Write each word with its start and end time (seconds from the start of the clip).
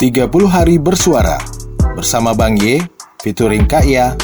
30 0.00 0.32
hari 0.48 0.80
bersuara. 0.80 1.36
Bersama 1.92 2.32
Bang 2.32 2.56
Y 2.56 2.80
featuring 3.20 3.68
Kak 3.68 3.84
Ya. 3.84 4.16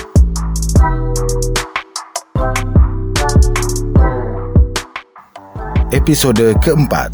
Episode 5.92 6.56
keempat. 6.64 7.12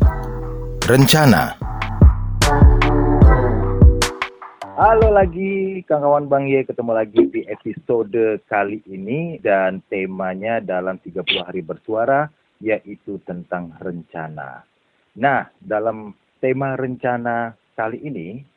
Rencana. 0.87 1.59
Halo 4.79 5.11
lagi 5.11 5.83
kawan 5.83 6.31
Bang 6.31 6.47
Ye, 6.47 6.63
ketemu 6.63 6.95
lagi 6.95 7.19
di 7.35 7.43
episode 7.51 8.47
kali 8.47 8.79
ini. 8.87 9.43
Dan 9.43 9.83
temanya 9.91 10.63
dalam 10.63 11.03
30 11.03 11.51
hari 11.51 11.67
bersuara 11.67 12.31
yaitu 12.63 13.19
tentang 13.27 13.75
rencana. 13.83 14.63
Nah, 15.19 15.51
dalam 15.59 16.15
tema 16.39 16.79
rencana 16.79 17.59
kali 17.75 17.99
ini 18.07 18.52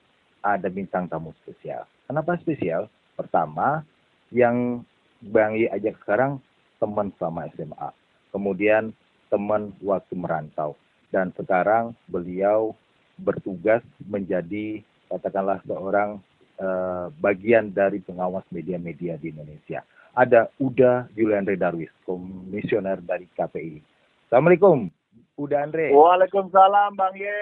ada 0.45 0.70
bintang 0.70 1.09
tamu 1.09 1.34
spesial. 1.41 1.90
Kenapa 2.05 2.38
spesial? 2.38 2.85
Pertama, 3.17 3.81
yang 4.30 4.85
Bang 5.34 5.58
Ye 5.58 5.66
ajak 5.73 5.98
sekarang 6.05 6.38
teman 6.77 7.09
sama 7.18 7.49
SMA. 7.58 7.90
Kemudian 8.30 8.94
teman 9.34 9.73
waktu 9.81 10.13
merantau. 10.13 10.77
Dan 11.09 11.34
sekarang 11.34 11.98
beliau 12.05 12.77
bertugas 13.18 13.81
menjadi 14.05 14.85
katakanlah 15.09 15.63
seorang 15.66 16.21
uh, 16.59 17.07
bagian 17.18 17.71
dari 17.71 18.04
pengawas 18.04 18.46
media-media 18.54 19.18
di 19.18 19.34
Indonesia. 19.34 19.82
Ada 20.16 20.48
Uda 20.62 21.12
Julian 21.18 21.43
Darwis, 21.43 21.91
komisioner 22.07 23.04
dari 23.04 23.27
KPI. 23.34 23.84
Assalamualaikum, 24.27 24.88
Uda 25.35 25.68
Andre. 25.68 25.91
Waalaikumsalam, 25.91 26.96
Bang 26.96 27.15
Ye. 27.15 27.40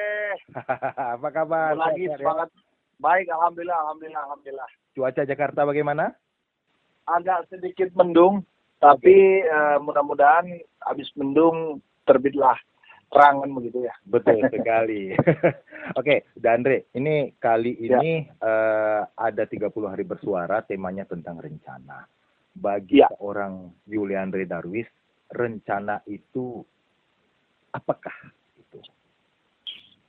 Apa 1.17 1.29
kabar? 1.29 1.77
Lagi 1.77 2.09
semangat. 2.17 2.49
Baik, 3.03 3.27
alhamdulillah, 3.35 3.75
alhamdulillah, 3.83 4.23
alhamdulillah. 4.31 4.69
Cuaca 4.95 5.27
Jakarta 5.27 5.67
bagaimana? 5.67 6.15
Agak 7.03 7.51
sedikit 7.51 7.91
mendung, 7.99 8.47
tapi 8.79 9.43
uh, 9.43 9.75
mudah-mudahan 9.83 10.47
habis 10.79 11.11
mendung 11.19 11.83
terbitlah 12.07 12.55
terangan 13.11 13.51
begitu 13.51 13.83
ya. 13.83 13.91
Betul 14.07 14.39
sekali. 14.55 15.11
Oke, 15.99 16.23
okay, 16.23 16.47
Andre, 16.47 16.87
ini 16.95 17.35
kali 17.43 17.75
ya. 17.75 17.99
ini 17.99 18.23
ya. 18.23 18.39
uh, 18.39 19.01
ada 19.19 19.43
30 19.51 19.67
hari 19.83 20.07
bersuara 20.07 20.63
temanya 20.63 21.03
tentang 21.03 21.43
rencana. 21.43 22.07
Bagi 22.55 23.03
ya. 23.03 23.11
seorang 23.19 23.83
Yuliandre 23.83 24.47
Darwis, 24.47 24.88
rencana 25.27 25.99
itu 26.07 26.63
apakah 27.75 28.15
itu? 28.55 28.79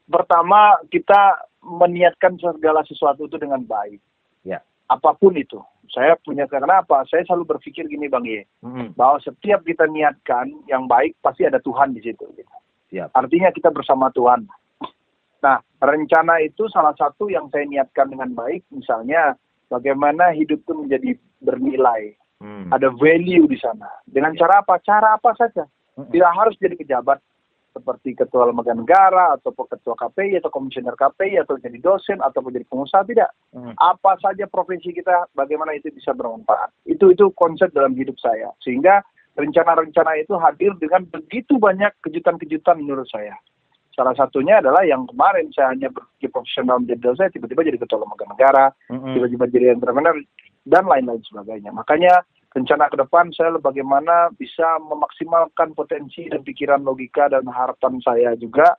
Pertama, 0.06 0.78
kita 0.86 1.42
meniatkan 1.64 2.36
segala 2.36 2.84
sesuatu 2.84 3.24
itu 3.24 3.40
dengan 3.40 3.64
baik. 3.64 3.98
Ya. 4.44 4.60
Apa 4.92 5.16
pun 5.16 5.32
itu. 5.34 5.58
Saya 5.88 6.16
punya 6.20 6.44
karena 6.44 6.84
apa? 6.84 7.04
Saya 7.08 7.24
selalu 7.24 7.56
berpikir 7.56 7.88
gini 7.88 8.08
Bang 8.08 8.28
Ye, 8.28 8.44
hmm. 8.60 8.96
bahwa 8.98 9.16
setiap 9.24 9.64
kita 9.64 9.88
niatkan 9.88 10.52
yang 10.68 10.84
baik 10.84 11.16
pasti 11.24 11.48
ada 11.48 11.60
Tuhan 11.60 11.96
di 11.96 12.04
situ. 12.04 12.24
Gitu. 12.36 12.54
Siap. 12.92 13.12
Artinya 13.16 13.48
kita 13.52 13.72
bersama 13.72 14.12
Tuhan. 14.12 14.44
Nah, 15.44 15.60
rencana 15.80 16.40
itu 16.40 16.64
salah 16.72 16.96
satu 16.96 17.28
yang 17.28 17.52
saya 17.52 17.68
niatkan 17.68 18.08
dengan 18.08 18.32
baik, 18.32 18.64
misalnya 18.72 19.36
bagaimana 19.68 20.32
hidup 20.32 20.64
itu 20.64 20.72
menjadi 20.72 21.10
bernilai, 21.44 22.16
hmm. 22.40 22.72
ada 22.72 22.88
value 22.96 23.44
di 23.44 23.58
sana. 23.60 23.88
Dengan 24.08 24.32
ya. 24.36 24.44
cara 24.44 24.64
apa? 24.64 24.74
Cara 24.80 25.08
apa 25.20 25.30
saja. 25.36 25.68
Hmm. 26.00 26.08
Tidak 26.08 26.32
harus 26.32 26.56
jadi 26.56 26.74
pejabat, 26.80 27.20
seperti 27.74 28.14
ketua 28.14 28.46
lembaga 28.46 28.70
negara 28.70 29.34
atau 29.34 29.50
ketua 29.50 29.98
KPI 29.98 30.38
atau 30.38 30.54
komisioner 30.54 30.94
KPI 30.94 31.42
atau 31.42 31.58
jadi 31.58 31.74
dosen 31.82 32.22
atau 32.22 32.38
menjadi 32.46 32.70
pengusaha 32.70 33.02
tidak. 33.02 33.30
Hmm. 33.54 33.70
apa 33.78 34.18
saja 34.18 34.50
profesi 34.50 34.90
kita 34.90 35.30
bagaimana 35.34 35.74
itu 35.74 35.90
bisa 35.90 36.14
bermanfaat? 36.14 36.70
Itu 36.86 37.10
itu 37.10 37.34
konsep 37.34 37.74
dalam 37.74 37.94
hidup 37.98 38.18
saya. 38.18 38.50
Sehingga 38.62 39.02
rencana-rencana 39.34 40.22
itu 40.22 40.34
hadir 40.38 40.74
dengan 40.78 41.06
begitu 41.10 41.58
banyak 41.58 41.90
kejutan-kejutan 42.02 42.78
menurut 42.78 43.06
saya. 43.10 43.34
Salah 43.94 44.14
satunya 44.18 44.58
adalah 44.58 44.82
yang 44.82 45.06
kemarin 45.06 45.50
saya 45.54 45.70
hanya 45.70 45.86
berpikir 45.90 46.30
profesional 46.34 46.82
menjadi 46.82 47.14
dosen 47.14 47.30
tiba-tiba 47.30 47.62
jadi 47.62 47.78
ketua 47.78 48.02
lembaga 48.02 48.26
negara 48.26 48.64
hmm. 48.90 49.14
tiba-tiba 49.14 49.44
jadi 49.50 49.66
entrepreneur 49.78 50.16
dan 50.66 50.84
lain-lain 50.86 51.22
sebagainya. 51.30 51.70
Makanya 51.70 52.26
rencana 52.54 52.86
ke 52.86 52.96
depan 52.96 53.34
saya 53.34 53.58
bagaimana 53.58 54.30
bisa 54.38 54.78
memaksimalkan 54.78 55.74
potensi 55.74 56.30
dan 56.30 56.46
pikiran 56.46 56.86
logika 56.86 57.26
dan 57.26 57.44
harapan 57.50 57.98
saya 58.00 58.38
juga 58.38 58.78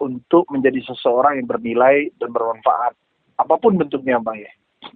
untuk 0.00 0.48
menjadi 0.48 0.80
seseorang 0.88 1.36
yang 1.36 1.48
bernilai 1.48 2.08
dan 2.16 2.32
bermanfaat. 2.32 2.96
Apa 3.36 3.60
pun 3.60 3.76
bentuknya 3.76 4.16
bang 4.20 4.48
ya 4.48 4.52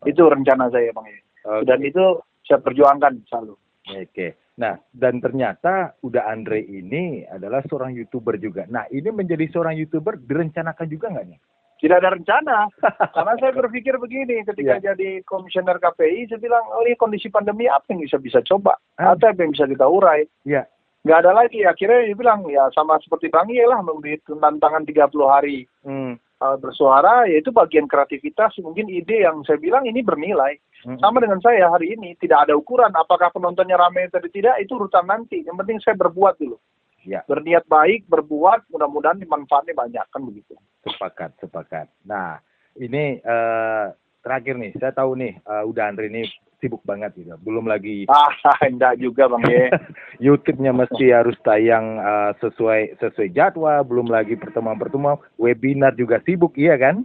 itu 0.09 0.23
rencana 0.25 0.73
saya 0.73 0.91
bang 0.97 1.07
ya 1.13 1.21
okay. 1.45 1.65
dan 1.69 1.79
itu 1.85 2.05
saya 2.45 2.61
perjuangkan 2.65 3.13
selalu. 3.29 3.55
Oke. 3.85 4.09
Okay. 4.09 4.31
nah 4.57 4.81
dan 4.95 5.21
ternyata 5.21 5.93
udah 6.01 6.31
Andre 6.31 6.65
ini 6.65 7.27
adalah 7.29 7.61
seorang 7.69 7.93
youtuber 7.93 8.41
juga. 8.41 8.65
Nah 8.71 8.89
ini 8.89 9.13
menjadi 9.13 9.45
seorang 9.53 9.77
youtuber 9.77 10.17
direncanakan 10.17 10.87
juga 10.89 11.13
nggak 11.13 11.27
nih 11.29 11.41
tidak 11.85 12.01
ada 12.01 12.17
rencana. 12.17 12.59
Karena 13.15 13.33
saya 13.37 13.53
berpikir 13.53 14.01
begini, 14.01 14.41
ketika 14.49 14.81
yeah. 14.81 14.97
jadi 14.97 15.21
komisioner 15.29 15.77
KPI, 15.77 16.33
saya 16.33 16.41
bilang, 16.41 16.65
oh 16.73 16.81
ini 16.89 16.97
kondisi 16.97 17.29
pandemi 17.29 17.69
apa 17.69 17.85
yang 17.93 18.01
bisa 18.01 18.17
bisa 18.17 18.41
coba? 18.41 18.81
Hmm. 18.97 19.13
Atau 19.13 19.29
apa 19.29 19.45
yang 19.45 19.53
bisa 19.53 19.69
kita 19.69 19.85
urai? 19.85 20.25
Yeah. 20.49 20.65
Nggak 21.05 21.21
ada 21.21 21.33
lagi. 21.37 21.61
Akhirnya 21.69 22.09
dia 22.09 22.17
bilang, 22.17 22.49
ya 22.49 22.73
sama 22.73 22.97
seperti 23.05 23.29
Bang 23.29 23.53
Iya 23.53 23.69
lah, 23.69 23.85
memberi 23.85 24.17
tantangan 24.25 24.89
30 24.89 25.13
hari 25.29 25.69
hmm. 25.85 26.17
uh, 26.41 26.57
bersuara, 26.57 27.29
yaitu 27.29 27.53
bagian 27.53 27.85
kreativitas, 27.85 28.57
mungkin 28.65 28.89
ide 28.89 29.29
yang 29.29 29.45
saya 29.45 29.61
bilang 29.61 29.85
ini 29.85 30.01
bernilai. 30.01 30.57
Hmm. 30.89 30.97
Sama 31.05 31.21
dengan 31.21 31.45
saya 31.45 31.69
hari 31.69 31.93
ini, 31.93 32.17
tidak 32.17 32.49
ada 32.49 32.57
ukuran 32.57 32.97
apakah 32.97 33.29
penontonnya 33.29 33.77
ramai 33.77 34.09
atau 34.09 34.25
tidak, 34.25 34.57
itu 34.57 34.73
urutan 34.73 35.05
nanti. 35.05 35.45
Yang 35.45 35.57
penting 35.61 35.79
saya 35.85 36.01
berbuat 36.01 36.41
dulu. 36.41 36.57
Ya. 37.05 37.21
Berniat 37.29 37.69
baik, 37.69 38.09
berbuat, 38.09 38.69
mudah-mudahan 38.73 39.21
manfaatnya 39.29 39.77
banyak 39.77 40.05
kan 40.09 40.23
begitu. 40.25 40.57
Sepakat, 40.85 41.37
sepakat. 41.41 41.87
Nah, 42.05 42.41
ini 42.81 43.21
uh, 43.23 43.93
terakhir 44.25 44.57
nih, 44.57 44.73
saya 44.81 44.93
tahu 44.97 45.17
nih, 45.21 45.37
uh, 45.45 45.65
udah 45.69 45.93
Andre 45.93 46.09
ini 46.09 46.25
sibuk 46.65 46.81
banget 46.89 47.13
gitu. 47.21 47.37
Belum 47.45 47.69
lagi 47.69 48.09
ah 48.13 48.33
enggak 48.65 48.97
juga 48.97 49.29
Bang 49.29 49.45
ya. 49.45 49.69
YouTube-nya 50.25 50.73
mesti 50.73 51.13
harus 51.13 51.37
tayang 51.45 52.01
uh, 52.01 52.33
sesuai 52.41 52.97
sesuai 53.05 53.29
jadwal, 53.37 53.85
belum 53.85 54.09
lagi 54.09 54.41
pertemuan-pertemuan, 54.41 55.21
webinar 55.37 55.93
juga 55.93 56.25
sibuk, 56.25 56.57
iya 56.57 56.81
kan? 56.81 57.05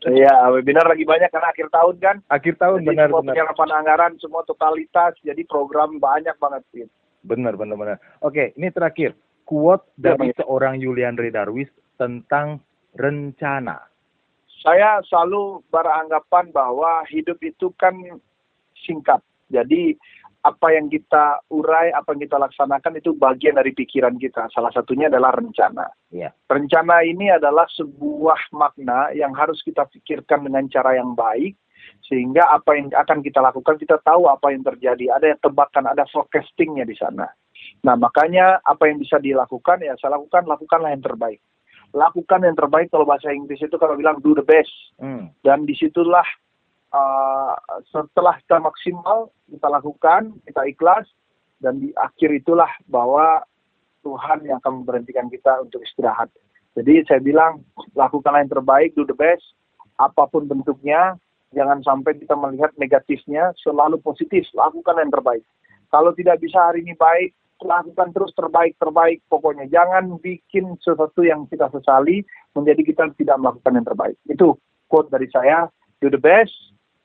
Iya, 0.00 0.48
webinar 0.48 0.88
lagi 0.88 1.04
banyak 1.04 1.28
karena 1.28 1.52
akhir 1.52 1.68
tahun 1.70 1.96
kan. 2.00 2.16
Akhir 2.32 2.56
tahun 2.56 2.82
jadi 2.82 2.88
benar 2.88 3.06
semua 3.12 3.20
benar. 3.20 3.30
penyerapan 3.36 3.70
anggaran 3.78 4.12
semua 4.16 4.42
totalitas, 4.48 5.12
jadi 5.22 5.42
program 5.44 6.00
banyak 6.00 6.34
banget 6.40 6.64
gitu. 6.72 6.90
Benar, 7.20 7.56
benar, 7.56 7.76
benar. 7.76 7.98
Oke, 8.24 8.56
ini 8.56 8.68
terakhir. 8.72 9.12
Quote 9.44 9.82
ya, 9.98 10.14
dari 10.14 10.30
ya, 10.30 10.44
seorang 10.44 10.78
Julian 10.78 11.18
Darwis 11.18 11.68
tentang 11.98 12.62
rencana. 12.94 13.82
Saya 14.60 15.00
selalu 15.08 15.64
beranggapan 15.72 16.52
bahwa 16.52 17.02
hidup 17.08 17.40
itu 17.40 17.72
kan 17.80 17.96
singkat. 18.76 19.20
Jadi 19.50 19.96
apa 20.40 20.72
yang 20.72 20.88
kita 20.88 21.44
urai, 21.52 21.92
apa 21.92 22.16
yang 22.16 22.24
kita 22.24 22.40
laksanakan 22.40 22.96
itu 22.96 23.12
bagian 23.12 23.60
dari 23.60 23.76
pikiran 23.76 24.16
kita. 24.16 24.48
Salah 24.52 24.72
satunya 24.72 25.12
adalah 25.12 25.36
rencana. 25.36 25.88
Ya. 26.08 26.32
Rencana 26.48 27.04
ini 27.04 27.28
adalah 27.28 27.68
sebuah 27.76 28.52
makna 28.56 29.12
yang 29.12 29.36
harus 29.36 29.60
kita 29.60 29.84
pikirkan 29.92 30.48
dengan 30.48 30.64
cara 30.72 30.96
yang 30.96 31.12
baik 31.12 31.56
sehingga 32.04 32.46
apa 32.50 32.74
yang 32.74 32.90
akan 32.90 33.22
kita 33.22 33.38
lakukan 33.38 33.78
kita 33.78 34.02
tahu 34.02 34.26
apa 34.26 34.50
yang 34.50 34.66
terjadi. 34.66 35.14
Ada 35.14 35.36
yang 35.36 35.40
tebakan 35.40 35.86
ada 35.90 36.02
forecastingnya 36.10 36.82
di 36.82 36.98
sana. 36.98 37.30
Nah 37.86 37.94
makanya 37.94 38.58
apa 38.66 38.90
yang 38.90 38.98
bisa 38.98 39.22
dilakukan 39.22 39.80
ya 39.84 39.94
saya 40.00 40.18
lakukan 40.18 40.44
lakukanlah 40.46 40.90
yang 40.90 41.04
terbaik. 41.04 41.40
Lakukan 41.90 42.46
yang 42.46 42.54
terbaik 42.54 42.90
kalau 42.90 43.06
bahasa 43.06 43.34
Inggris 43.34 43.62
itu 43.62 43.76
kalau 43.78 43.98
bilang 43.98 44.18
do 44.22 44.34
the 44.34 44.44
best. 44.44 44.70
Hmm. 45.00 45.32
dan 45.40 45.64
di 45.64 45.72
situlah 45.72 46.26
uh, 46.92 47.56
setelah 47.88 48.36
kita 48.44 48.60
maksimal 48.60 49.32
kita 49.48 49.64
lakukan 49.64 50.36
kita 50.44 50.60
ikhlas 50.68 51.08
dan 51.64 51.80
di 51.80 51.88
akhir 51.96 52.36
itulah 52.36 52.68
bahwa 52.84 53.40
Tuhan 54.04 54.44
yang 54.44 54.60
akan 54.60 54.84
memberhentikan 54.84 55.28
kita 55.28 55.60
untuk 55.60 55.80
istirahat. 55.84 56.28
Jadi 56.76 57.04
saya 57.08 57.20
bilang 57.20 57.64
lakukanlah 57.96 58.44
yang 58.44 58.52
terbaik 58.52 58.92
do 58.92 59.08
the 59.08 59.16
best 59.16 59.44
apa 60.00 60.24
pun 60.28 60.48
bentuknya 60.48 61.20
Jangan 61.50 61.82
sampai 61.82 62.14
kita 62.14 62.38
melihat 62.38 62.70
negatifnya, 62.78 63.50
selalu 63.58 63.98
positif, 63.98 64.46
lakukan 64.54 65.02
yang 65.02 65.10
terbaik. 65.10 65.42
Kalau 65.90 66.14
tidak 66.14 66.38
bisa 66.38 66.70
hari 66.70 66.86
ini 66.86 66.94
baik, 66.94 67.34
lakukan 67.60 68.14
terus 68.14 68.32
terbaik 68.38 68.78
terbaik 68.78 69.18
pokoknya. 69.26 69.66
Jangan 69.68 70.16
bikin 70.22 70.78
sesuatu 70.80 71.26
yang 71.26 71.50
kita 71.50 71.66
sesali 71.74 72.22
menjadi 72.54 72.82
kita 72.86 73.04
tidak 73.18 73.36
melakukan 73.42 73.76
yang 73.76 73.86
terbaik. 73.86 74.16
Itu 74.30 74.56
quote 74.86 75.10
dari 75.10 75.26
saya. 75.28 75.66
Do 76.00 76.08
the 76.08 76.22
best 76.22 76.54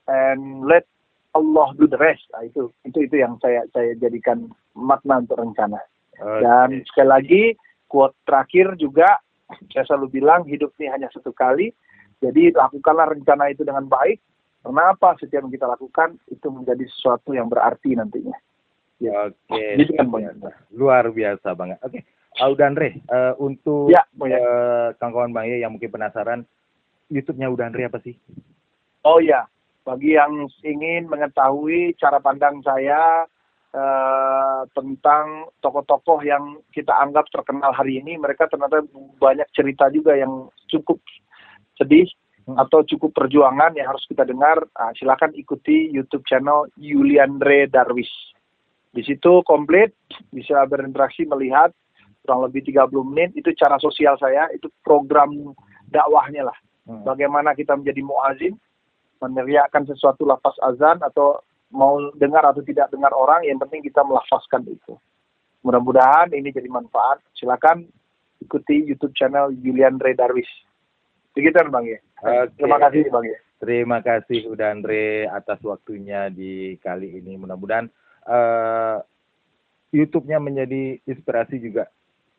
and 0.07 0.63
let 0.63 0.88
Allah 1.36 1.75
do 1.75 1.89
the 1.89 2.00
rest. 2.00 2.24
Nah, 2.31 2.47
itu 2.47 2.71
itu 2.88 3.03
itu 3.03 3.19
yang 3.19 3.36
saya 3.44 3.68
saya 3.75 3.92
jadikan 4.00 4.47
makna 4.71 5.19
untuk 5.25 5.42
rencana. 5.42 5.81
Okay. 6.15 6.47
dan 6.47 6.69
sekali 6.88 7.09
lagi 7.12 7.44
quote 7.92 8.15
terakhir 8.24 8.80
juga 8.80 9.19
saya 9.75 9.83
selalu 9.83 10.24
bilang 10.24 10.47
hidup 10.47 10.71
ini 10.80 10.88
hanya 10.88 11.12
satu 11.12 11.36
kali. 11.36 11.75
Jadi 12.24 12.56
lakukanlah 12.56 13.12
rencana 13.12 13.51
itu 13.51 13.68
dengan 13.68 13.86
baik. 13.86 14.24
Karena 14.65 14.97
apa? 14.97 15.13
Setiap 15.21 15.45
yang 15.45 15.53
kita 15.53 15.69
lakukan 15.69 16.17
itu 16.33 16.47
menjadi 16.50 16.81
sesuatu 16.89 17.38
yang 17.38 17.45
berarti 17.45 17.94
nantinya. 17.94 18.33
Ya. 18.97 19.29
Oke. 19.29 19.77
Gitu 19.77 19.94
kan, 19.94 20.09
Bang. 20.09 20.25
Luar 20.73 21.06
biasa 21.13 21.53
banget. 21.53 21.77
Oke. 21.85 22.01
Audandre, 22.41 23.00
uh, 23.13 23.38
untuk 23.38 23.94
Ya, 23.94 24.01
Bang 24.17 24.33
ya. 24.33 24.41
uh, 24.41 24.89
kawan-kawan 24.97 25.31
Bang 25.31 25.45
Ye 25.47 25.62
yang 25.62 25.71
mungkin 25.71 25.94
penasaran, 25.94 26.44
YouTube-nya 27.13 27.47
Udandre 27.47 27.85
apa 27.85 28.01
sih? 28.01 28.17
Oh 29.06 29.21
ya, 29.21 29.45
bagi 29.85 30.17
yang 30.17 30.50
ingin 30.65 31.06
mengetahui 31.06 31.94
cara 32.01 32.18
pandang 32.18 32.57
saya 32.65 33.29
eh, 33.75 34.61
tentang 34.73 35.53
tokoh-tokoh 35.61 36.25
yang 36.25 36.57
kita 36.73 36.89
anggap 36.89 37.29
terkenal 37.29 37.69
hari 37.69 38.01
ini, 38.01 38.18
mereka 38.18 38.50
ternyata 38.50 38.81
banyak 39.21 39.45
cerita 39.53 39.94
juga 39.94 40.18
yang 40.18 40.50
cukup 40.73 40.97
sedih. 41.77 42.09
Atau 42.45 42.86
cukup 42.86 43.18
perjuangan 43.18 43.74
yang 43.74 43.89
harus 43.89 44.06
kita 44.06 44.21
dengar. 44.21 44.62
Ah, 44.77 44.94
silakan 44.94 45.33
ikuti 45.33 45.89
YouTube 45.89 46.25
channel 46.30 46.69
Yuliandre 46.77 47.65
Darwis. 47.65 48.09
Di 48.94 49.01
situ 49.01 49.42
komplit, 49.44 49.92
bisa 50.30 50.62
berinteraksi 50.69 51.25
melihat 51.25 51.74
kurang 52.21 52.45
lebih 52.45 52.62
30 52.69 53.01
menit. 53.01 53.33
Itu 53.33 53.50
cara 53.57 53.81
sosial 53.81 54.15
saya, 54.21 54.47
itu 54.53 54.69
program 54.86 55.53
dakwahnya 55.89 56.47
lah 56.47 56.57
Hmm. 56.86 57.01
bagaimana 57.01 57.57
kita 57.57 57.74
menjadi 57.74 58.01
muazin, 58.06 58.53
meneriakkan 59.18 59.89
sesuatu 59.89 60.21
lafaz 60.21 60.53
azan 60.62 61.01
atau 61.01 61.42
mau 61.74 61.97
dengar 62.13 62.45
atau 62.45 62.62
tidak 62.62 62.94
dengar 62.94 63.09
orang, 63.12 63.42
yang 63.42 63.57
penting 63.57 63.81
kita 63.81 64.06
melafazkan 64.06 64.62
itu. 64.69 64.94
Mudah-mudahan 65.65 66.30
ini 66.30 66.53
jadi 66.53 66.69
manfaat. 66.69 67.25
Silakan 67.33 67.89
ikuti 68.38 68.86
YouTube 68.86 69.18
channel 69.18 69.50
Julian 69.65 69.97
Ray 69.97 70.13
Darwis. 70.13 70.47
Begitu 71.33 71.57
Bang 71.74 71.89
ya. 71.89 71.97
Oke. 72.25 72.57
Terima 72.57 72.77
kasih 72.81 73.01
Bang. 73.13 73.25
Terima 73.56 74.00
kasih 74.01 74.39
Udandre 74.50 75.30
atas 75.30 75.62
waktunya 75.62 76.27
di 76.33 76.75
kali 76.81 77.22
ini. 77.22 77.38
Mudah-mudahan 77.38 77.86
eh, 78.25 78.98
YouTube-nya 79.94 80.42
menjadi 80.42 81.00
inspirasi 81.06 81.62
juga 81.62 81.88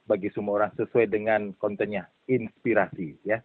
bagi 0.06 0.28
semua 0.34 0.62
orang 0.62 0.72
sesuai 0.74 1.06
dengan 1.06 1.54
kontennya. 1.56 2.10
Inspirasi 2.26 3.22
ya. 3.22 3.38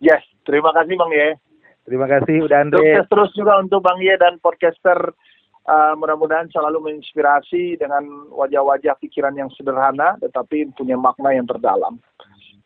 Yes, 0.00 0.24
terima 0.48 0.72
kasih 0.72 0.94
Bang 0.96 1.12
ya. 1.12 1.36
Terima 1.84 2.06
kasih 2.08 2.44
Udandre. 2.44 2.80
Sukses 2.80 3.08
terus 3.08 3.30
juga 3.36 3.60
untuk 3.60 3.80
Bang 3.84 4.00
Ye 4.00 4.16
dan 4.16 4.40
podcaster. 4.40 5.12
Uh, 5.68 5.92
mudah-mudahan 6.00 6.48
selalu 6.48 6.80
menginspirasi 6.80 7.76
dengan 7.76 8.00
wajah-wajah 8.32 8.96
pikiran 9.04 9.36
yang 9.36 9.52
sederhana, 9.52 10.16
tetapi 10.16 10.72
punya 10.72 10.96
makna 10.96 11.36
yang 11.36 11.44
terdalam. 11.44 12.00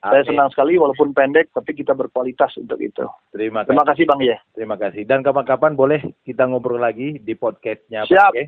Saya 0.03 0.27
senang 0.27 0.51
sekali 0.51 0.75
walaupun 0.75 1.15
pendek, 1.15 1.55
tapi 1.55 1.79
kita 1.79 1.95
berkualitas 1.95 2.59
untuk 2.59 2.83
itu. 2.83 3.07
Terima 3.31 3.63
kasih. 3.63 3.71
Terima 3.71 3.85
kasih 3.87 4.05
Bang 4.11 4.21
Ye. 4.21 4.37
Terima 4.51 4.75
kasih. 4.75 5.03
Dan 5.07 5.23
kapan-kapan 5.23 5.79
boleh 5.79 6.03
kita 6.27 6.43
ngobrol 6.51 6.83
lagi 6.83 7.23
di 7.23 7.39
podcastnya. 7.39 8.03
Siap. 8.11 8.35
Bang 8.35 8.43
Ye. 8.43 8.47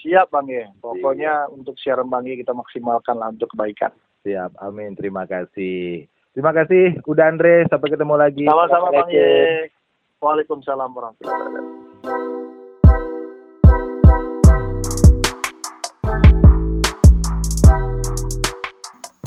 Siap 0.00 0.26
Bang 0.32 0.48
Ye. 0.48 0.64
Pokoknya 0.80 1.52
untuk 1.52 1.76
siaran 1.76 2.08
Bang 2.08 2.24
Ye 2.24 2.40
kita 2.40 2.56
maksimalkan 2.56 3.20
lah 3.20 3.28
untuk 3.28 3.52
kebaikan. 3.52 3.92
Siap. 4.24 4.56
Amin. 4.64 4.96
Terima 4.96 5.28
kasih. 5.28 6.08
Terima 6.32 6.56
kasih 6.56 6.96
Uda 7.04 7.28
Andre. 7.28 7.68
Sampai 7.68 7.92
ketemu 7.92 8.14
lagi. 8.16 8.48
Sama-sama 8.48 8.88
Bang. 8.88 9.12
Ye. 9.12 9.68
Waalaikumsalam 10.24 10.88
warahmatullahi 10.96 11.40
wabarakatuh. 11.44 12.33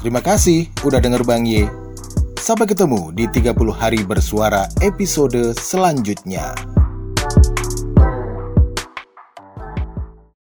Terima 0.07 0.23
kasih 0.23 0.71
udah 0.87 1.03
denger 1.03 1.27
Bang 1.27 1.43
Ye. 1.43 1.67
Sampai 2.39 2.63
ketemu 2.63 3.11
di 3.11 3.27
30 3.27 3.51
hari 3.75 4.07
bersuara 4.07 4.63
episode 4.79 5.51
selanjutnya. 5.51 6.76